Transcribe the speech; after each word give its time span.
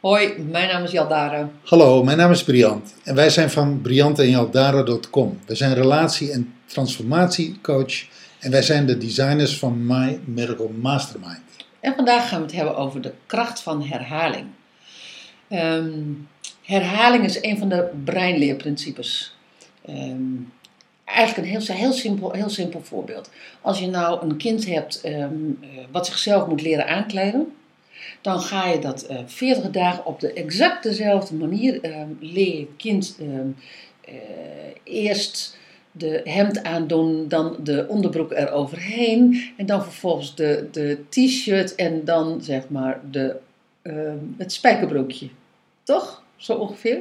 Hoi, 0.00 0.38
mijn 0.50 0.68
naam 0.68 0.82
is 0.82 0.90
Jaldara. 0.90 1.50
Hallo, 1.64 2.04
mijn 2.04 2.16
naam 2.16 2.30
is 2.30 2.44
Briant 2.44 2.94
en 3.04 3.14
wij 3.14 3.30
zijn 3.30 3.50
van 3.50 3.80
briantenjaldara.com. 3.80 5.38
We 5.46 5.54
zijn 5.54 5.74
relatie- 5.74 6.30
en 6.30 6.54
transformatiecoach 6.66 8.04
en 8.40 8.50
wij 8.50 8.62
zijn 8.62 8.86
de 8.86 8.98
designers 8.98 9.58
van 9.58 9.86
My 9.86 10.20
Miracle 10.24 10.70
Mastermind. 10.80 11.47
Vandaag 11.94 12.28
gaan 12.28 12.38
we 12.38 12.46
het 12.46 12.54
hebben 12.54 12.76
over 12.76 13.00
de 13.00 13.12
kracht 13.26 13.60
van 13.60 13.82
herhaling. 13.82 14.46
Ehm, 15.48 16.00
herhaling 16.62 17.24
is 17.24 17.42
een 17.42 17.58
van 17.58 17.68
de 17.68 17.90
breinleerprincipes. 18.04 19.36
Ehm, 19.84 20.34
eigenlijk 21.04 21.48
een 21.48 21.60
heel, 21.60 21.76
heel, 21.76 21.92
simpel, 21.92 22.32
heel 22.32 22.48
simpel 22.48 22.80
voorbeeld. 22.82 23.30
Als 23.60 23.78
je 23.78 23.86
nou 23.86 24.22
een 24.22 24.36
kind 24.36 24.66
hebt 24.66 25.00
ehm, 25.00 25.14
eh, 25.14 25.68
wat 25.90 26.06
zichzelf 26.06 26.46
moet 26.46 26.62
leren 26.62 26.88
aankleden, 26.88 27.52
dan 28.20 28.40
ga 28.40 28.66
je 28.66 28.78
dat 28.78 29.02
eh 29.02 29.18
40 29.26 29.70
dagen 29.70 30.06
op 30.06 30.20
de 30.20 30.32
exact 30.32 30.82
dezelfde 30.82 31.34
manier 31.34 31.80
leer 32.20 32.58
je 32.58 32.68
kind 32.76 33.18
eh, 33.18 34.14
eerst 34.82 35.56
de 35.92 36.20
hemd 36.24 36.62
aandoen, 36.62 37.28
dan 37.28 37.56
de 37.62 37.86
onderbroek 37.88 38.32
eroverheen 38.32 39.52
en 39.56 39.66
dan 39.66 39.82
vervolgens 39.82 40.34
de, 40.34 40.68
de 40.72 40.98
t-shirt 41.08 41.74
en 41.74 42.04
dan 42.04 42.42
zeg 42.42 42.68
maar 42.68 43.00
de, 43.10 43.36
ehm, 43.82 44.18
het 44.36 44.52
spijkerbroekje. 44.52 45.28
Toch? 45.82 46.22
Zo 46.36 46.52
ongeveer? 46.52 47.00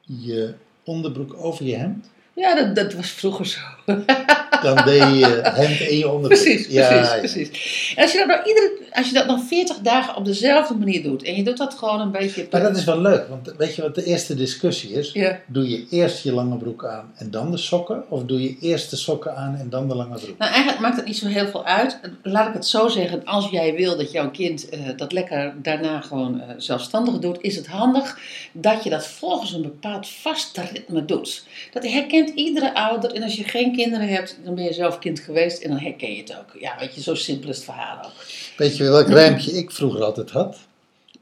Je 0.00 0.54
onderbroek 0.84 1.34
over 1.36 1.64
je 1.64 1.76
hemd, 1.76 2.10
Ja, 2.34 2.54
dat, 2.54 2.74
dat 2.74 2.92
was 2.94 3.10
vroeger 3.10 3.46
zo. 3.46 3.60
dan 4.64 4.84
deed 4.84 5.18
je 5.18 5.40
hemd 5.42 5.80
in 5.80 5.98
je 5.98 6.08
onderbroek. 6.08 6.42
Precies, 6.42 6.66
Ja, 6.66 6.88
precies, 6.88 7.12
ja. 7.12 7.18
precies. 7.18 7.92
En 7.96 8.02
als 8.02 8.12
je, 8.12 8.18
dat 8.18 8.26
nou 8.26 8.42
iedere, 8.48 8.72
als 8.92 9.08
je 9.08 9.14
dat 9.14 9.26
dan 9.26 9.42
40 9.42 9.78
dagen 9.78 10.16
op 10.16 10.24
dezelfde 10.24 10.74
manier 10.74 11.02
doet 11.02 11.22
en 11.22 11.36
je 11.36 11.42
doet 11.42 11.56
dat 11.56 11.74
gewoon 11.74 12.00
een 12.00 12.10
beetje... 12.10 12.46
Maar 12.50 12.62
dat 12.62 12.76
is 12.76 12.84
wel 12.84 13.00
leuk, 13.00 13.28
want 13.28 13.54
weet 13.56 13.74
je 13.74 13.82
wat 13.82 13.94
de 13.94 14.04
eerste 14.04 14.34
discussie 14.34 14.92
is? 14.92 15.12
Ja. 15.12 15.40
Doe 15.46 15.68
je 15.68 15.86
eerst 15.90 16.22
je 16.22 16.32
lange 16.32 16.56
broek 16.56 16.84
aan 16.84 17.12
en 17.16 17.30
dan 17.30 17.50
de 17.50 17.56
sokken? 17.56 18.04
Of 18.08 18.24
doe 18.24 18.42
je 18.42 18.56
eerst 18.60 18.90
de 18.90 18.96
sokken 18.96 19.36
aan 19.36 19.56
en 19.56 19.70
dan 19.70 19.88
de 19.88 19.94
lange 19.94 20.18
broek? 20.18 20.38
Nou, 20.38 20.50
eigenlijk 20.50 20.80
maakt 20.82 20.96
het 20.96 21.06
niet 21.06 21.16
zo 21.16 21.26
heel 21.26 21.46
veel 21.46 21.64
uit. 21.64 22.00
Laat 22.22 22.48
ik 22.48 22.54
het 22.54 22.66
zo 22.66 22.88
zeggen, 22.88 23.24
als 23.24 23.50
jij 23.50 23.74
wil 23.74 23.96
dat 23.96 24.12
jouw 24.12 24.30
kind 24.30 24.68
eh, 24.68 24.80
dat 24.96 25.12
lekker 25.12 25.54
daarna 25.62 26.00
gewoon 26.00 26.40
eh, 26.40 26.48
zelfstandig 26.56 27.18
doet, 27.18 27.38
is 27.40 27.56
het 27.56 27.66
handig 27.66 28.18
dat 28.52 28.84
je 28.84 28.90
dat 28.90 29.06
volgens 29.06 29.52
een 29.52 29.62
bepaald 29.62 30.08
vast 30.08 30.58
ritme 30.72 31.04
doet. 31.04 31.44
Dat 31.72 31.86
herkent 31.86 32.28
iedere 32.28 32.74
ouder. 32.74 33.12
En 33.12 33.22
als 33.22 33.36
je 33.36 33.44
geen 33.44 33.76
kinderen 33.76 34.08
hebt, 34.08 34.38
dan 34.44 34.53
ben 34.54 34.64
je 34.64 34.72
zelf 34.72 34.98
kind 34.98 35.20
geweest 35.20 35.62
en 35.62 35.70
dan 35.70 35.78
herken 35.78 36.12
je 36.14 36.20
het 36.20 36.36
ook. 36.38 36.60
Ja, 36.60 36.76
weet 36.78 36.94
je, 36.94 37.00
zo 37.02 37.14
simpel 37.14 37.48
is 37.50 37.56
het 37.56 37.64
verhaal 37.64 38.04
ook. 38.04 38.12
Weet 38.56 38.76
je 38.76 38.84
welk 38.84 39.08
rijmpje 39.08 39.52
ik 39.52 39.70
vroeger 39.70 40.04
altijd 40.04 40.30
had? 40.30 40.56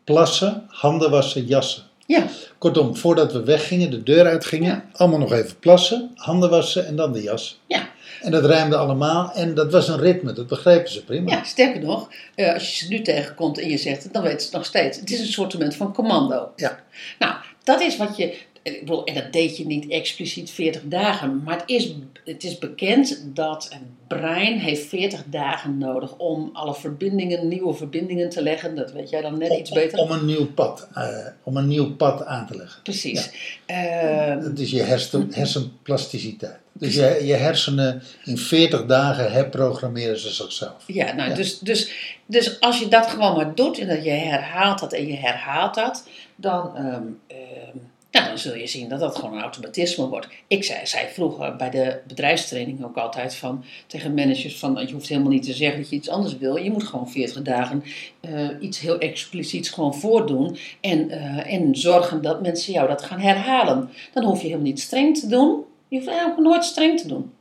Plassen, 0.05 0.65
handen 0.69 1.11
wassen, 1.11 1.45
jassen. 1.47 1.83
Ja, 2.07 2.27
Kortom, 2.59 2.97
voordat 2.97 3.33
we 3.33 3.43
weggingen, 3.45 3.91
de 3.91 4.03
deur 4.03 4.27
uitgingen, 4.27 4.71
Ja. 4.71 4.85
allemaal 4.93 5.19
nog 5.19 5.33
even 5.33 5.59
plassen, 5.59 6.11
handen 6.15 6.51
wassen 6.51 6.87
en 6.87 6.97
dan 6.97 7.13
de 7.13 7.23
jas. 7.23 7.61
ja. 7.67 7.91
En 8.21 8.31
dat 8.31 8.45
rijmde 8.45 8.77
allemaal 8.77 9.33
en 9.33 9.55
dat 9.55 9.73
was 9.73 9.89
een 9.89 9.99
ritme, 9.99 10.33
dat 10.33 10.47
begrepen 10.47 10.91
ze 10.93 11.05
prima. 11.05 11.31
Ja, 11.31 11.45
sterker 11.45 11.81
nog, 11.81 12.09
eh, 12.35 12.53
als 12.55 12.71
je 12.71 12.85
ze 12.85 12.89
nu 12.93 13.03
tegenkomt 13.03 13.59
en 13.59 13.69
je 13.69 13.77
zegt 13.77 14.03
het, 14.03 14.13
dan 14.13 14.23
weten 14.23 14.39
ze 14.41 14.45
het 14.47 14.55
nog 14.55 14.65
steeds. 14.65 15.01
Het 15.01 15.11
is 15.11 15.19
een 15.21 15.27
soort 15.27 15.57
van 15.77 15.93
commando. 15.95 16.53
Ja. 16.57 16.81
Nou, 17.19 17.35
dat 17.65 17.81
is 17.81 17.97
wat 17.97 18.17
je. 18.17 18.37
Ik 18.63 18.81
bedoel, 18.81 19.05
en 19.05 19.15
dat 19.15 19.33
deed 19.33 19.57
je 19.57 19.67
niet 19.67 19.89
expliciet 19.89 20.51
40 20.51 20.83
dagen. 20.85 21.43
Maar 21.43 21.59
het 21.59 21.69
is, 21.69 21.95
het 22.25 22.45
is 22.45 22.59
bekend 22.59 23.23
dat 23.35 23.69
het 23.70 23.83
brein 24.09 24.59
heeft 24.59 24.86
40 24.86 25.23
dagen 25.27 25.79
nodig 25.79 26.17
om 26.17 26.51
alle 26.53 26.75
verbindingen, 26.75 27.48
nieuwe 27.48 27.75
verbindingen 27.75 28.29
te 28.29 28.42
leggen. 28.42 28.77
Dat 28.77 28.92
weet 28.92 29.11
jij 29.11 29.20
dan 29.20 29.39
net 29.39 29.59
iets 29.59 29.70
beter. 29.70 29.98
Om 29.98 30.11
een 30.11 30.25
nieuw 30.25 30.47
pad, 30.47 30.89
eh, 30.95 31.09
om 31.42 31.57
een 31.57 31.69
nieuw 31.69 31.95
pad 31.95 32.25
aan 32.25 32.47
te 32.47 32.57
leggen. 32.57 32.83
Precies. 32.83 33.31
Ehm, 33.67 34.42
Dat 34.42 34.59
is 34.59 34.70
je 34.70 34.83
hersen, 34.83 35.29
hersenplasticiteit. 35.33 36.61
Dus 36.73 36.95
je, 36.95 37.20
je 37.25 37.35
hersenen 37.35 38.03
in 38.25 38.39
40 38.39 38.86
dagen 38.86 39.33
herprogrammeren 39.33 40.19
ze 40.19 40.31
zichzelf. 40.31 40.85
Ja, 40.86 41.13
nou, 41.13 41.29
Ja. 41.29 41.35
Dus, 41.35 41.59
dus, 41.59 41.92
dus 42.27 42.61
als 42.61 42.79
je 42.79 42.89
dat 42.89 43.07
gewoon 43.07 43.36
maar 43.36 43.55
doet 43.55 43.79
en 43.79 43.89
dat 43.89 44.05
je 44.05 44.11
herhaalt 44.11 44.79
dat 44.79 44.92
en 44.92 45.07
je 45.07 45.17
herhaalt 45.17 45.75
dat, 45.75 46.09
dan, 46.36 46.77
ehm, 46.77 47.03
ehm, 47.27 47.79
nou, 48.12 48.27
dan 48.27 48.39
zul 48.39 48.55
je 48.55 48.67
zien 48.67 48.89
dat 48.89 49.00
dat 49.00 49.17
gewoon 49.17 49.34
een 49.34 49.42
automatisme 49.42 50.08
wordt. 50.08 50.28
Ik 50.46 50.64
zei, 50.64 51.08
vroeger 51.12 51.56
bij 51.56 51.70
de 51.70 52.00
bedrijfstraining 52.06 52.84
ook 52.84 52.96
altijd 52.96 53.34
van, 53.34 53.64
tegen 53.86 54.14
managers 54.14 54.58
van 54.58 54.84
je 54.86 54.92
hoeft 54.92 55.08
helemaal 55.08 55.30
niet 55.30 55.42
te 55.42 55.52
zeggen 55.52 55.80
dat 55.80 55.90
je 55.90 55.96
iets 55.96 56.08
anders 56.08 56.39
wil. 56.39 56.56
Je 56.56 56.70
moet 56.70 56.84
gewoon 56.84 57.11
40 57.11 57.42
dagen 57.42 57.83
eh, 58.20 58.48
iets 58.61 58.80
heel 58.80 58.98
expliciets 58.98 59.68
gewoon 59.68 59.95
voordoen 59.95 60.56
en, 60.80 61.11
eh, 61.11 61.52
en 61.52 61.77
zorgen 61.77 62.23
dat 62.23 62.42
mensen 62.42 62.73
jou 62.73 62.89
dat 62.89 63.02
gaan 63.02 63.20
herhalen. 63.20 63.90
Dan 64.12 64.24
hoef 64.24 64.39
je 64.39 64.46
helemaal 64.46 64.67
niet 64.67 64.80
streng 64.80 65.18
te 65.18 65.27
doen. 65.27 65.64
Je 65.89 65.96
hoeft 65.96 66.08
eigenlijk 66.08 66.40
nooit 66.40 66.64
streng 66.64 67.00
te 67.00 67.08
doen. 67.08 67.33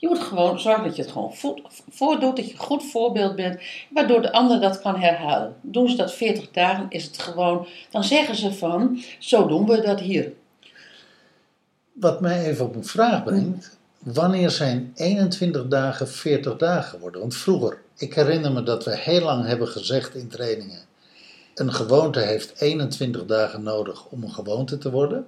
Je 0.00 0.08
moet 0.08 0.18
gewoon 0.18 0.60
zorgen 0.60 0.84
dat 0.84 0.96
je 0.96 1.02
het 1.02 1.10
gewoon 1.10 1.34
vo- 1.34 1.58
voordoet, 1.90 2.36
dat 2.36 2.46
je 2.46 2.52
een 2.52 2.58
goed 2.58 2.84
voorbeeld 2.84 3.36
bent, 3.36 3.60
waardoor 3.90 4.22
de 4.22 4.32
ander 4.32 4.60
dat 4.60 4.80
kan 4.80 5.00
herhalen. 5.00 5.56
Doen 5.60 5.88
ze 5.88 5.96
dat 5.96 6.12
40 6.12 6.50
dagen, 6.50 6.86
is 6.88 7.04
het 7.04 7.18
gewoon, 7.18 7.66
dan 7.90 8.04
zeggen 8.04 8.36
ze 8.36 8.52
van, 8.52 9.02
zo 9.18 9.46
doen 9.46 9.66
we 9.66 9.80
dat 9.80 10.00
hier. 10.00 10.32
Wat 11.92 12.20
mij 12.20 12.44
even 12.44 12.64
op 12.64 12.74
een 12.74 12.84
vraag 12.84 13.24
brengt, 13.24 13.78
wanneer 13.98 14.50
zijn 14.50 14.92
21 14.94 15.66
dagen 15.66 16.08
40 16.08 16.56
dagen 16.56 16.90
geworden? 16.90 17.20
Want 17.20 17.36
vroeger, 17.36 17.80
ik 17.96 18.14
herinner 18.14 18.52
me 18.52 18.62
dat 18.62 18.84
we 18.84 18.96
heel 18.96 19.20
lang 19.20 19.46
hebben 19.46 19.68
gezegd 19.68 20.14
in 20.14 20.28
trainingen, 20.28 20.80
een 21.54 21.72
gewoonte 21.72 22.20
heeft 22.20 22.60
21 22.60 23.24
dagen 23.24 23.62
nodig 23.62 24.06
om 24.06 24.22
een 24.22 24.30
gewoonte 24.30 24.78
te 24.78 24.90
worden. 24.90 25.26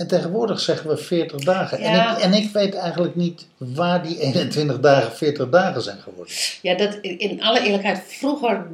En 0.00 0.06
tegenwoordig 0.06 0.60
zeggen 0.60 0.88
we 0.88 0.96
40 0.96 1.40
dagen. 1.40 1.80
Ja. 1.80 2.08
En, 2.08 2.16
ik, 2.16 2.22
en 2.22 2.42
ik 2.42 2.50
weet 2.52 2.74
eigenlijk 2.74 3.14
niet 3.14 3.46
waar 3.56 4.02
die 4.02 4.20
21 4.20 4.80
dagen 4.80 5.12
40 5.12 5.48
dagen 5.48 5.82
zijn 5.82 5.98
geworden. 5.98 6.34
Ja, 6.62 6.74
dat, 6.74 6.98
in 7.02 7.42
alle 7.42 7.60
eerlijkheid, 7.62 8.02
vroeger 8.06 8.66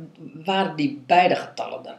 waren 0.45 0.77
die 0.77 1.03
beide 1.07 1.37
getallen 1.37 1.87
er. 1.87 1.97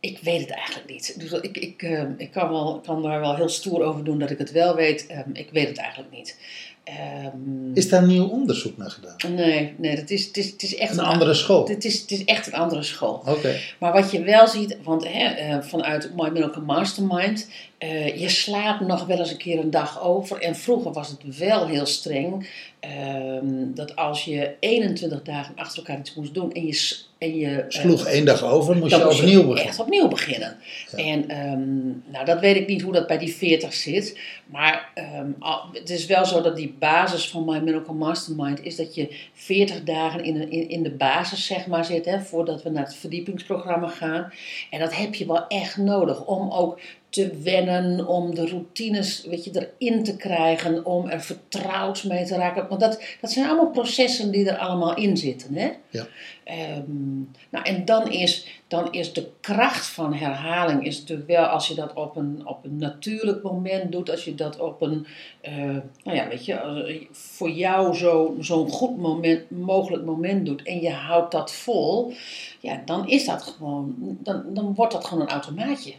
Ik 0.00 0.18
weet 0.22 0.40
het 0.40 0.50
eigenlijk 0.50 0.90
niet. 0.90 1.20
Dus 1.20 1.32
ik, 1.32 1.56
ik, 1.56 1.82
eh, 1.82 2.02
ik 2.16 2.30
kan, 2.30 2.50
wel, 2.50 2.80
kan 2.86 3.02
daar 3.02 3.20
wel 3.20 3.36
heel 3.36 3.48
stoer 3.48 3.82
over 3.82 4.04
doen 4.04 4.18
dat 4.18 4.30
ik 4.30 4.38
het 4.38 4.52
wel 4.52 4.74
weet. 4.74 5.06
Ehm, 5.06 5.30
ik 5.32 5.48
weet 5.52 5.68
het 5.68 5.78
eigenlijk 5.78 6.12
niet. 6.12 6.36
Ehm, 6.84 7.74
Is 7.74 7.88
daar 7.88 8.06
nieuw 8.06 8.26
onderzoek 8.26 8.76
naar 8.76 8.90
gedaan? 8.90 9.34
nee, 9.34 9.74
nee, 9.76 9.96
het 9.96 10.10
is, 10.10 10.26
het 10.26 10.36
is, 10.36 10.50
het 10.50 10.62
is 10.62 10.74
echt 10.76 10.92
Een 10.92 11.04
andere 11.04 11.34
school? 11.34 11.68
Het 11.68 11.84
is, 11.84 12.00
het 12.00 12.10
is 12.10 12.24
echt 12.24 12.46
een 12.46 12.52
andere 12.54 12.82
school. 12.82 13.22
Oké. 13.26 13.56
Maar 13.78 13.92
wat 13.92 14.10
je 14.10 14.22
wel 14.22 14.46
ziet, 14.46 14.76
want 14.82 15.04
hè, 15.08 15.24
eh, 15.24 15.62
vanuit 15.62 16.10
My 16.16 16.28
Miracle 16.28 16.62
Mastermind, 16.62 17.48
eh, 17.78 18.20
je 18.20 18.28
slaat 18.28 18.80
nog 18.80 19.06
wel 19.06 19.18
eens 19.18 19.30
een 19.30 19.36
keer 19.36 19.58
een 19.58 19.70
dag 19.70 20.02
over. 20.02 20.40
En 20.40 20.56
vroeger 20.56 20.92
was 20.92 21.08
het 21.08 21.38
wel 21.38 21.66
heel 21.66 21.86
streng, 21.86 22.48
ehm, 22.88 23.74
dat 23.74 23.96
als 23.96 24.24
je 24.24 24.54
21 24.60 25.22
dagen 25.22 25.54
achter 25.56 25.78
elkaar 25.78 25.98
iets 25.98 26.14
moest 26.14 26.34
doen 26.34 26.52
en 26.52 26.66
je, 26.66 26.96
en 27.18 27.36
je 27.36 27.56
eh, 27.60 27.64
Sloeg 27.80 28.06
één 28.06 28.24
dag 28.24 28.42
over, 28.44 28.76
moest 28.76 28.96
je 28.96 29.08
opnieuw 29.08 29.40
beginnen. 29.40 29.64
Echt 29.64 29.78
opnieuw 29.80 30.08
beginnen. 30.08 30.56
Ja. 30.96 30.98
En 31.04 31.28
ehm, 31.28 31.86
nou, 32.12 32.24
dat 32.24 32.40
weet 32.40 32.56
ik 32.56 32.66
niet 32.66 32.82
hoe 32.82 32.92
dat 32.92 33.06
bij 33.06 33.18
die 33.18 33.34
40 33.34 33.72
zit. 33.72 34.18
Maar 34.46 34.90
ehm, 34.94 35.26
al- 35.38 35.64
het 35.72 35.90
is 35.90 36.06
wel 36.06 36.24
zo 36.24 36.40
dat 36.40 36.56
die 36.56 36.74
basis 36.78 37.28
van 37.28 37.44
My 37.44 37.58
Miracle 37.58 37.94
Mastermind 37.94 38.64
is 38.64 38.76
dat 38.76 38.94
je 38.94 39.16
40 39.32 39.82
dagen 39.84 40.24
in, 40.24 40.34
de- 40.34 40.48
in, 40.48 40.68
in 40.68 40.82
de 40.82 40.90
basis 40.90 41.46
zeg 41.46 41.66
maar 41.66 41.84
zit. 41.84 42.04
Hè, 42.04 42.20
voordat 42.20 42.62
we 42.62 42.70
naar 42.70 42.84
het 42.84 42.94
verdiepingsprogramma 42.94 43.88
gaan. 43.88 44.32
En 44.70 44.80
dat 44.80 44.96
heb 44.96 45.14
je 45.14 45.26
wel 45.26 45.46
echt 45.46 45.76
nodig 45.76 46.24
om 46.24 46.50
ook 46.50 46.80
te 47.14 47.36
wennen, 47.42 48.06
om 48.06 48.34
de 48.34 48.46
routines 48.48 49.24
weet 49.24 49.44
je, 49.44 49.68
erin 49.78 50.04
te 50.04 50.16
krijgen, 50.16 50.84
om 50.84 51.08
er 51.08 51.20
vertrouwd 51.20 52.04
mee 52.04 52.24
te 52.24 52.36
raken. 52.36 52.68
Want 52.68 52.80
dat, 52.80 53.02
dat 53.20 53.30
zijn 53.30 53.46
allemaal 53.46 53.70
processen 53.70 54.30
die 54.30 54.50
er 54.50 54.58
allemaal 54.58 54.96
in 54.96 55.16
zitten. 55.16 55.54
Hè? 55.54 55.70
Ja. 55.90 56.06
Ehm, 56.44 57.16
nou, 57.50 57.64
en 57.64 57.84
dan 57.84 58.10
is, 58.10 58.46
dan 58.68 58.92
is 58.92 59.12
de 59.12 59.28
kracht 59.40 59.86
van 59.86 60.14
herhaling 60.14 60.86
is 60.86 60.98
natuurlijk 61.00 61.28
wel 61.28 61.44
als 61.44 61.68
je 61.68 61.74
dat 61.74 61.92
op 61.92 62.16
een, 62.16 62.42
op 62.44 62.64
een 62.64 62.76
natuurlijk 62.76 63.42
moment 63.42 63.92
doet, 63.92 64.10
als 64.10 64.24
je 64.24 64.34
dat 64.34 64.58
op 64.60 64.82
een, 64.82 65.06
eh, 65.40 65.54
nou 66.02 66.16
ja, 66.16 66.28
weet 66.28 66.44
je, 66.44 66.52
eh, 66.52 67.06
voor 67.12 67.50
jou 67.50 67.94
zo- 67.94 68.34
zo'n 68.40 68.68
goed 68.70 68.96
moment, 68.96 69.50
mogelijk 69.50 70.04
moment 70.04 70.46
doet 70.46 70.62
en 70.62 70.80
je 70.80 70.90
houdt 70.90 71.32
dat 71.32 71.52
vol, 71.52 72.12
ja, 72.60 72.82
dan 72.84 73.08
is 73.08 73.24
dat 73.24 73.42
gewoon, 73.42 73.94
dan, 73.98 74.42
dan 74.48 74.74
wordt 74.74 74.92
dat 74.92 75.04
gewoon 75.04 75.22
een 75.22 75.32
automaatje. 75.32 75.92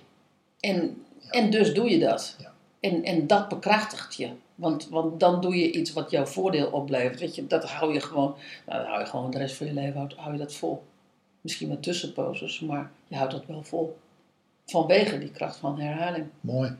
En, 0.66 1.04
en 1.30 1.50
dus 1.50 1.74
doe 1.74 1.90
je 1.90 2.00
dat. 2.00 2.36
Ja. 2.40 2.54
En, 2.80 3.04
en 3.04 3.28
dat 3.28 3.50
bekrachtigt 3.50 4.16
je. 4.16 4.30
Want, 4.56 4.90
want 4.90 5.20
dan 5.20 5.42
doe 5.42 5.56
je 5.56 5.72
iets 5.72 5.94
wat 5.94 6.12
jouw 6.12 6.26
voordeel 6.26 6.68
oplevert. 6.68 7.20
Weet 7.20 7.36
je, 7.36 7.48
dat 7.48 7.64
hou 7.64 7.94
je 7.94 8.00
gewoon, 8.00 8.36
nou, 8.66 8.80
dat 8.80 8.88
hou 8.88 9.00
je 9.00 9.06
gewoon 9.06 9.32
de 9.32 9.38
rest 9.38 9.56
van 9.56 9.68
je 9.68 9.74
leven 9.74 9.98
hou, 9.98 10.10
hou 10.16 10.34
je 10.34 10.40
dat 10.40 10.54
vol. 10.54 10.84
Misschien 11.42 11.68
met 11.68 11.84
tussenposes, 11.84 12.60
maar 12.60 12.92
je 13.08 13.16
houdt 13.16 13.32
dat 13.32 13.46
wel 13.46 13.64
vol. 13.64 13.98
Vanwege 14.66 15.18
die 15.18 15.32
kracht 15.32 15.58
van 15.58 15.80
herhaling. 15.80 16.26
Mooi. 16.42 16.76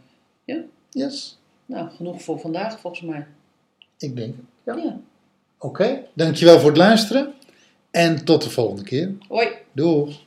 Ja? 0.46 0.62
Yes. 0.90 1.38
Nou, 1.66 1.90
genoeg 1.90 2.22
voor 2.22 2.40
vandaag 2.40 2.80
volgens 2.80 3.02
mij. 3.02 3.28
Ik 3.98 4.16
denk 4.16 4.36
Ja. 4.64 4.98
Oké, 5.58 6.04
dankjewel 6.14 6.60
voor 6.60 6.70
het 6.70 6.78
luisteren. 6.78 7.34
En 7.92 8.26
tot 8.26 8.44
de 8.44 8.50
volgende 8.50 8.84
keer. 8.84 9.14
Hoi. 9.28 9.48
Doei. 9.72 10.18